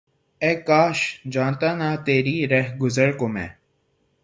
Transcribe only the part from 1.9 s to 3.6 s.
تیری رہگزر کو میں!